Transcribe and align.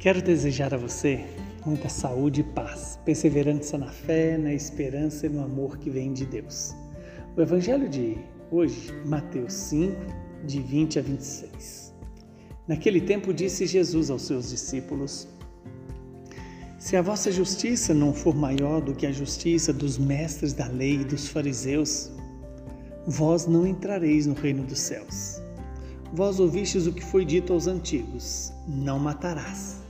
Quero 0.00 0.22
desejar 0.22 0.72
a 0.72 0.78
você 0.78 1.26
muita 1.66 1.90
saúde 1.90 2.40
e 2.40 2.42
paz, 2.42 2.98
perseverança 3.04 3.76
na 3.76 3.88
fé, 3.88 4.38
na 4.38 4.50
esperança 4.50 5.26
e 5.26 5.28
no 5.28 5.44
amor 5.44 5.76
que 5.76 5.90
vem 5.90 6.10
de 6.14 6.24
Deus. 6.24 6.74
O 7.36 7.42
Evangelho 7.42 7.86
de 7.86 8.16
hoje, 8.50 8.90
Mateus 9.04 9.52
5, 9.52 9.94
de 10.46 10.62
20 10.62 11.00
a 11.00 11.02
26. 11.02 11.94
Naquele 12.66 13.02
tempo 13.02 13.34
disse 13.34 13.66
Jesus 13.66 14.08
aos 14.08 14.22
seus 14.22 14.48
discípulos: 14.48 15.28
Se 16.78 16.96
a 16.96 17.02
vossa 17.02 17.30
justiça 17.30 17.92
não 17.92 18.14
for 18.14 18.34
maior 18.34 18.80
do 18.80 18.94
que 18.94 19.04
a 19.04 19.12
justiça 19.12 19.70
dos 19.70 19.98
mestres 19.98 20.54
da 20.54 20.66
lei 20.66 21.02
e 21.02 21.04
dos 21.04 21.28
fariseus, 21.28 22.10
vós 23.06 23.46
não 23.46 23.66
entrareis 23.66 24.26
no 24.26 24.32
reino 24.32 24.62
dos 24.62 24.78
céus. 24.78 25.42
Vós 26.14 26.40
ouvistes 26.40 26.86
o 26.86 26.92
que 26.94 27.04
foi 27.04 27.22
dito 27.22 27.52
aos 27.52 27.66
antigos: 27.66 28.50
Não 28.66 28.98
matarás. 28.98 29.89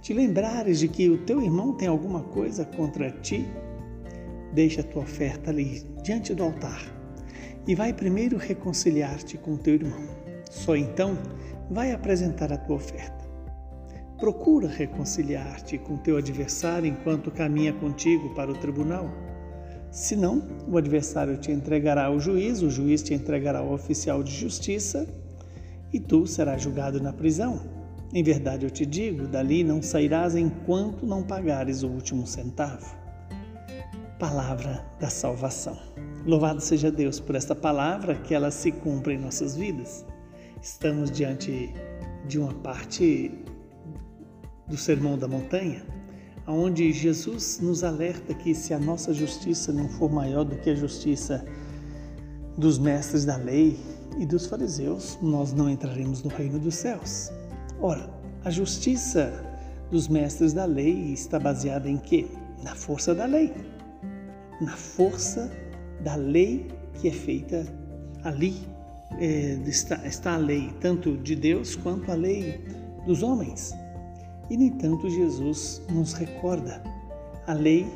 te 0.00 0.14
lembrares 0.14 0.78
de 0.78 0.88
que 0.88 1.08
o 1.08 1.18
teu 1.18 1.42
irmão 1.42 1.74
tem 1.74 1.88
alguma 1.88 2.22
coisa 2.22 2.64
contra 2.64 3.10
ti, 3.10 3.46
deixa 4.52 4.80
a 4.80 4.84
tua 4.84 5.02
oferta 5.02 5.50
ali 5.50 5.82
diante 6.02 6.34
do 6.34 6.42
altar 6.42 6.82
e 7.66 7.74
vai 7.74 7.92
primeiro 7.92 8.36
reconciliar-te 8.36 9.36
com 9.36 9.54
o 9.54 9.58
teu 9.58 9.74
irmão. 9.74 10.00
Só 10.50 10.74
então 10.74 11.16
vai 11.70 11.92
apresentar 11.92 12.52
a 12.52 12.56
tua 12.56 12.76
oferta. 12.76 13.20
Procura 14.18 14.68
reconciliar-te 14.68 15.78
com 15.78 15.96
teu 15.96 16.16
adversário 16.16 16.86
enquanto 16.88 17.30
caminha 17.30 17.72
contigo 17.72 18.34
para 18.34 18.50
o 18.50 18.56
tribunal. 18.56 19.08
Senão, 19.90 20.42
o 20.68 20.76
adversário 20.76 21.36
te 21.38 21.50
entregará 21.50 22.06
ao 22.06 22.20
juiz, 22.20 22.62
o 22.62 22.70
juiz 22.70 23.02
te 23.02 23.14
entregará 23.14 23.60
ao 23.60 23.72
oficial 23.72 24.22
de 24.22 24.32
justiça 24.32 25.06
e 25.92 25.98
tu 25.98 26.26
serás 26.26 26.62
julgado 26.62 27.00
na 27.00 27.12
prisão. 27.12 27.79
Em 28.12 28.22
verdade 28.24 28.66
eu 28.66 28.70
te 28.70 28.84
digo: 28.84 29.26
dali 29.28 29.62
não 29.62 29.80
sairás 29.80 30.34
enquanto 30.34 31.06
não 31.06 31.22
pagares 31.22 31.82
o 31.82 31.88
último 31.88 32.26
centavo. 32.26 32.96
Palavra 34.18 34.84
da 34.98 35.08
salvação. 35.08 35.78
Louvado 36.26 36.60
seja 36.60 36.90
Deus 36.90 37.18
por 37.20 37.34
esta 37.34 37.54
palavra, 37.54 38.16
que 38.16 38.34
ela 38.34 38.50
se 38.50 38.70
cumpre 38.72 39.14
em 39.14 39.18
nossas 39.18 39.56
vidas. 39.56 40.04
Estamos 40.60 41.10
diante 41.10 41.72
de 42.26 42.38
uma 42.38 42.52
parte 42.52 43.32
do 44.68 44.76
Sermão 44.76 45.16
da 45.16 45.26
Montanha, 45.26 45.82
onde 46.46 46.92
Jesus 46.92 47.60
nos 47.62 47.82
alerta 47.82 48.34
que 48.34 48.54
se 48.54 48.74
a 48.74 48.78
nossa 48.78 49.14
justiça 49.14 49.72
não 49.72 49.88
for 49.88 50.12
maior 50.12 50.44
do 50.44 50.56
que 50.56 50.70
a 50.70 50.74
justiça 50.74 51.44
dos 52.58 52.78
mestres 52.78 53.24
da 53.24 53.36
lei 53.36 53.78
e 54.18 54.26
dos 54.26 54.46
fariseus, 54.46 55.18
nós 55.22 55.54
não 55.54 55.70
entraremos 55.70 56.22
no 56.22 56.28
reino 56.28 56.58
dos 56.58 56.74
céus. 56.74 57.30
Ora, 57.82 58.10
a 58.44 58.50
justiça 58.50 59.32
dos 59.90 60.06
mestres 60.06 60.52
da 60.52 60.66
lei 60.66 61.12
está 61.12 61.38
baseada 61.38 61.88
em 61.88 61.96
quê? 61.96 62.26
Na 62.62 62.74
força 62.74 63.14
da 63.14 63.24
lei. 63.24 63.52
Na 64.60 64.76
força 64.76 65.50
da 66.02 66.14
lei 66.14 66.68
que 66.94 67.08
é 67.08 67.12
feita 67.12 67.66
ali. 68.22 68.54
É, 69.18 69.58
está, 69.66 70.06
está 70.06 70.34
a 70.34 70.36
lei 70.36 70.72
tanto 70.80 71.16
de 71.16 71.34
Deus 71.34 71.74
quanto 71.74 72.12
a 72.12 72.14
lei 72.14 72.60
dos 73.06 73.22
homens. 73.22 73.72
E, 74.50 74.56
no 74.56 74.64
entanto, 74.64 75.08
Jesus 75.08 75.80
nos 75.90 76.12
recorda: 76.12 76.82
a 77.46 77.54
lei 77.54 77.86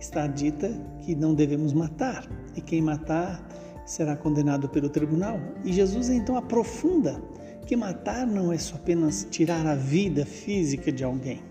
está 0.00 0.26
dita 0.26 0.70
que 1.00 1.14
não 1.14 1.32
devemos 1.32 1.72
matar, 1.72 2.28
e 2.56 2.60
quem 2.60 2.82
matar 2.82 3.40
será 3.86 4.16
condenado 4.16 4.68
pelo 4.68 4.88
tribunal. 4.88 5.38
E 5.64 5.72
Jesus 5.72 6.08
então 6.10 6.36
aprofunda 6.36 7.20
que 7.68 7.76
matar 7.76 8.26
não 8.26 8.50
é 8.50 8.56
só 8.56 8.76
apenas 8.76 9.28
tirar 9.30 9.66
a 9.66 9.74
vida 9.74 10.24
física 10.24 10.90
de 10.90 11.04
alguém, 11.04 11.42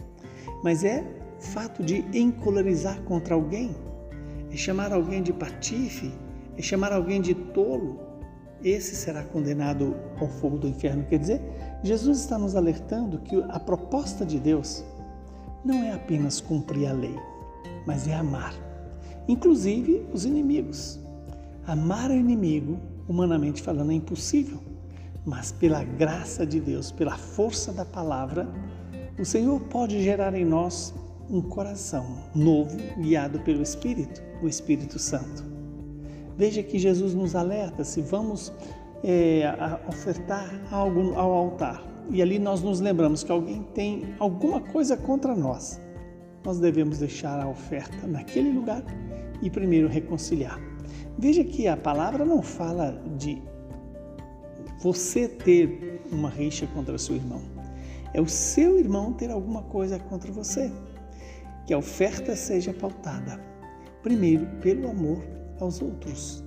mas 0.63 0.83
é 0.83 1.05
fato 1.39 1.83
de 1.83 2.03
encolarizar 2.11 3.00
contra 3.03 3.35
alguém, 3.35 3.75
é 4.51 4.57
chamar 4.57 4.91
alguém 4.91 5.22
de 5.22 5.31
patife, 5.31 6.11
é 6.57 6.61
chamar 6.61 6.91
alguém 6.91 7.22
de 7.22 7.35
tolo. 7.35 8.00
Esse 8.63 8.95
será 8.95 9.23
condenado 9.25 9.95
ao 10.19 10.27
fogo 10.27 10.57
do 10.57 10.67
inferno. 10.67 11.06
Quer 11.07 11.19
dizer, 11.19 11.41
Jesus 11.83 12.17
está 12.22 12.35
nos 12.35 12.56
alertando 12.56 13.19
que 13.19 13.39
a 13.50 13.59
proposta 13.59 14.25
de 14.25 14.39
Deus 14.39 14.83
não 15.63 15.83
é 15.83 15.94
apenas 15.94 16.41
cumprir 16.41 16.88
a 16.88 16.94
lei, 16.94 17.16
mas 17.85 18.07
é 18.07 18.16
amar, 18.16 18.56
inclusive 19.27 20.03
os 20.11 20.25
inimigos. 20.25 21.00
Amar 21.67 22.09
o 22.09 22.16
inimigo, 22.16 22.79
humanamente 23.07 23.61
falando, 23.61 23.91
é 23.91 23.95
impossível, 23.95 24.59
mas 25.27 25.51
pela 25.51 25.83
graça 25.83 26.45
de 26.45 26.61
Deus, 26.61 26.89
pela 26.89 27.17
força 27.17 27.73
da 27.73 27.83
palavra, 27.83 28.47
o 29.19 29.25
Senhor 29.25 29.59
pode 29.59 30.01
gerar 30.01 30.33
em 30.33 30.45
nós 30.45 30.95
um 31.29 31.41
coração 31.41 32.17
novo, 32.33 32.77
guiado 32.97 33.38
pelo 33.41 33.61
Espírito, 33.61 34.23
o 34.41 34.47
Espírito 34.47 34.97
Santo. 34.97 35.43
Veja 36.38 36.63
que 36.63 36.79
Jesus 36.79 37.13
nos 37.13 37.35
alerta 37.35 37.83
se 37.83 37.99
vamos 37.99 38.53
é, 39.03 39.43
ofertar 39.89 40.49
algo 40.71 41.13
ao 41.15 41.33
altar 41.33 41.83
e 42.09 42.21
ali 42.21 42.39
nós 42.39 42.61
nos 42.63 42.79
lembramos 42.79 43.21
que 43.21 43.31
alguém 43.31 43.63
tem 43.73 44.15
alguma 44.19 44.61
coisa 44.61 44.95
contra 44.95 45.35
nós, 45.35 45.81
nós 46.45 46.57
devemos 46.57 46.99
deixar 46.99 47.38
a 47.41 47.49
oferta 47.49 48.07
naquele 48.07 48.53
lugar 48.53 48.81
e 49.41 49.49
primeiro 49.49 49.89
reconciliar. 49.89 50.57
Veja 51.19 51.44
que 51.44 51.67
a 51.67 51.75
palavra 51.75 52.23
não 52.23 52.41
fala 52.41 53.03
de 53.17 53.41
você 54.79 55.27
ter 55.27 56.01
uma 56.11 56.29
rixa 56.29 56.67
contra 56.67 56.97
seu 56.97 57.15
irmão. 57.15 57.41
É 58.13 58.21
o 58.21 58.27
seu 58.27 58.79
irmão 58.79 59.13
ter 59.13 59.31
alguma 59.31 59.63
coisa 59.63 59.99
contra 59.99 60.31
você. 60.31 60.71
Que 61.65 61.73
a 61.73 61.77
oferta 61.77 62.35
seja 62.35 62.73
pautada, 62.73 63.39
primeiro, 64.01 64.45
pelo 64.61 64.89
amor 64.89 65.21
aos 65.59 65.81
outros. 65.81 66.43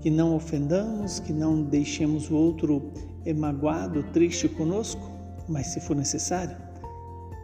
Que 0.00 0.10
não 0.10 0.34
ofendamos, 0.34 1.20
que 1.20 1.32
não 1.32 1.62
deixemos 1.62 2.30
o 2.30 2.36
outro 2.36 2.90
magoado, 3.36 4.02
triste 4.04 4.48
conosco, 4.48 5.02
mas 5.48 5.66
se 5.66 5.80
for 5.80 5.94
necessário, 5.94 6.56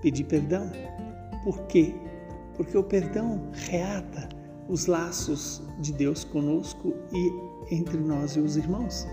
pedir 0.00 0.24
perdão. 0.24 0.70
Por 1.42 1.66
quê? 1.66 1.94
Porque 2.56 2.76
o 2.76 2.82
perdão 2.82 3.50
reata 3.52 4.28
os 4.68 4.86
laços 4.86 5.62
de 5.80 5.92
Deus 5.92 6.24
conosco 6.24 6.94
e 7.12 7.74
entre 7.74 7.98
nós 7.98 8.32
e 8.32 8.40
os 8.40 8.56
irmãos. 8.56 9.06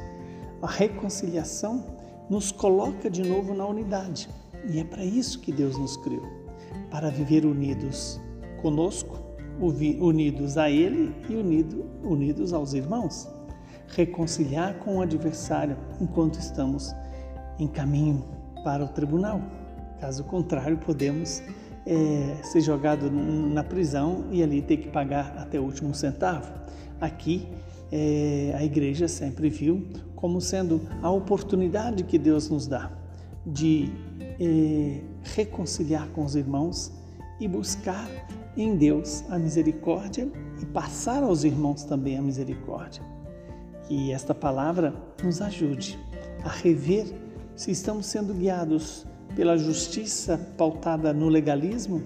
A 0.61 0.67
reconciliação 0.67 1.83
nos 2.29 2.51
coloca 2.51 3.09
de 3.09 3.23
novo 3.23 3.53
na 3.53 3.65
unidade 3.65 4.29
e 4.71 4.79
é 4.79 4.83
para 4.83 5.03
isso 5.03 5.39
que 5.39 5.51
Deus 5.51 5.75
nos 5.75 5.97
criou 5.97 6.41
para 6.91 7.09
viver 7.09 7.45
unidos 7.45 8.21
conosco, 8.61 9.17
unidos 9.59 10.57
a 10.57 10.69
Ele 10.69 11.15
e 11.27 11.35
unido, 11.35 11.85
unidos 12.03 12.53
aos 12.53 12.73
irmãos. 12.73 13.27
Reconciliar 13.87 14.75
com 14.75 14.97
o 14.97 15.01
adversário 15.01 15.75
enquanto 15.99 16.35
estamos 16.35 16.93
em 17.57 17.67
caminho 17.67 18.23
para 18.63 18.83
o 18.83 18.87
tribunal. 18.87 19.41
Caso 19.99 20.23
contrário, 20.25 20.77
podemos 20.77 21.41
é, 21.87 22.37
ser 22.43 22.61
jogado 22.61 23.09
na 23.09 23.63
prisão 23.63 24.25
e 24.31 24.43
ali 24.43 24.61
ter 24.61 24.77
que 24.77 24.89
pagar 24.89 25.35
até 25.37 25.59
o 25.59 25.63
último 25.63 25.93
centavo. 25.95 26.51
Aqui, 27.01 27.47
é, 27.91 28.53
a 28.55 28.63
igreja 28.63 29.07
sempre 29.07 29.49
viu 29.49 29.87
como 30.15 30.39
sendo 30.39 30.81
a 31.01 31.09
oportunidade 31.09 32.03
que 32.03 32.19
Deus 32.19 32.47
nos 32.47 32.67
dá 32.67 32.91
de 33.45 33.91
é, 34.39 35.01
reconciliar 35.23 36.07
com 36.09 36.23
os 36.23 36.35
irmãos 36.35 36.91
e 37.39 37.47
buscar 37.47 38.07
em 38.55 38.75
Deus 38.75 39.23
a 39.29 39.39
misericórdia 39.39 40.31
e 40.61 40.65
passar 40.67 41.23
aos 41.23 41.43
irmãos 41.43 41.83
também 41.83 42.17
a 42.17 42.21
misericórdia. 42.21 43.01
Que 43.87 44.11
esta 44.11 44.35
palavra 44.35 44.93
nos 45.23 45.41
ajude 45.41 45.97
a 46.43 46.49
rever 46.49 47.07
se 47.55 47.71
estamos 47.71 48.05
sendo 48.05 48.33
guiados 48.33 49.07
pela 49.35 49.57
justiça 49.57 50.37
pautada 50.55 51.13
no 51.13 51.29
legalismo 51.29 52.03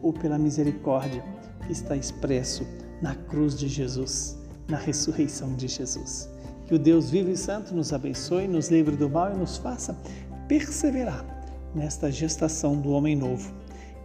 ou 0.00 0.12
pela 0.12 0.38
misericórdia 0.38 1.22
que 1.66 1.72
está 1.72 1.96
expresso 1.96 2.66
na 3.02 3.14
cruz 3.14 3.56
de 3.56 3.68
Jesus, 3.68 4.37
na 4.68 4.76
ressurreição 4.76 5.54
de 5.54 5.66
Jesus. 5.66 6.28
Que 6.66 6.74
o 6.74 6.78
Deus 6.78 7.10
vivo 7.10 7.30
e 7.30 7.36
santo 7.36 7.74
nos 7.74 7.92
abençoe, 7.92 8.46
nos 8.46 8.68
livre 8.68 8.94
do 8.94 9.08
mal 9.08 9.32
e 9.32 9.36
nos 9.36 9.56
faça 9.56 9.96
perseverar 10.46 11.24
nesta 11.74 12.12
gestação 12.12 12.78
do 12.80 12.90
homem 12.90 13.16
novo. 13.16 13.52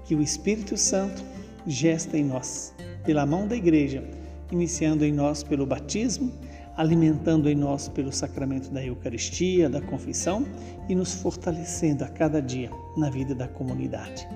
Que 0.05 0.15
o 0.15 0.21
Espírito 0.21 0.77
Santo 0.77 1.23
gesta 1.67 2.17
em 2.17 2.23
nós, 2.23 2.73
pela 3.03 3.25
mão 3.25 3.47
da 3.47 3.55
igreja, 3.55 4.03
iniciando 4.51 5.03
em 5.03 5.11
nós 5.11 5.43
pelo 5.43 5.65
batismo, 5.65 6.31
alimentando 6.75 7.49
em 7.49 7.55
nós 7.55 7.87
pelo 7.87 8.11
sacramento 8.11 8.69
da 8.71 8.83
Eucaristia, 8.83 9.69
da 9.69 9.81
confissão 9.81 10.45
e 10.89 10.95
nos 10.95 11.13
fortalecendo 11.13 12.03
a 12.03 12.07
cada 12.07 12.41
dia 12.41 12.71
na 12.97 13.09
vida 13.09 13.35
da 13.35 13.47
comunidade. 13.47 14.27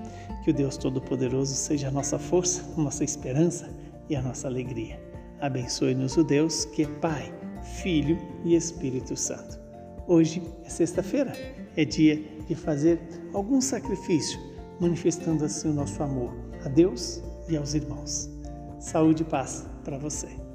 Que 0.44 0.50
o 0.50 0.54
Deus 0.54 0.76
Todo-Poderoso 0.76 1.54
seja 1.54 1.88
a 1.88 1.90
nossa 1.90 2.18
força, 2.18 2.62
a 2.76 2.80
nossa 2.80 3.04
esperança 3.04 3.68
e 4.08 4.16
a 4.16 4.22
nossa 4.22 4.46
alegria. 4.46 5.07
Abençoe-nos 5.40 6.16
o 6.16 6.24
Deus 6.24 6.64
que 6.64 6.82
é 6.82 6.86
Pai, 6.86 7.32
Filho 7.82 8.18
e 8.44 8.56
Espírito 8.56 9.16
Santo. 9.16 9.58
Hoje 10.06 10.42
é 10.64 10.68
sexta-feira, 10.68 11.32
é 11.76 11.84
dia 11.84 12.16
de 12.48 12.54
fazer 12.54 13.00
algum 13.32 13.60
sacrifício, 13.60 14.40
manifestando 14.80 15.44
assim 15.44 15.68
o 15.68 15.74
nosso 15.74 16.02
amor 16.02 16.34
a 16.64 16.68
Deus 16.68 17.22
e 17.48 17.56
aos 17.56 17.74
irmãos. 17.74 18.28
Saúde 18.80 19.22
e 19.22 19.26
paz 19.26 19.66
para 19.84 19.98
você. 19.98 20.47